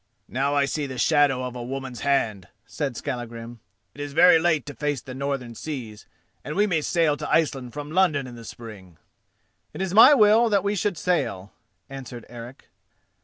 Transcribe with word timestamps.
"Now, 0.27 0.55
I 0.55 0.65
see 0.65 0.87
the 0.87 0.97
shadow 0.97 1.43
of 1.43 1.55
a 1.55 1.61
woman's 1.61 1.99
hand," 1.99 2.47
said 2.65 2.97
Skallagrim. 2.97 3.59
"It 3.93 4.01
is 4.01 4.13
very 4.13 4.39
late 4.39 4.65
to 4.65 4.73
face 4.73 4.99
the 4.99 5.13
northern 5.13 5.53
seas, 5.53 6.07
and 6.43 6.55
we 6.55 6.65
may 6.65 6.81
sail 6.81 7.15
to 7.17 7.29
Iceland 7.29 7.73
from 7.73 7.91
London 7.91 8.25
in 8.25 8.33
the 8.33 8.43
spring." 8.43 8.97
"It 9.73 9.79
is 9.79 9.93
my 9.93 10.15
will 10.15 10.49
that 10.49 10.63
we 10.63 10.73
should 10.75 10.97
sail," 10.97 11.53
answered 11.87 12.25
Eric. 12.29 12.69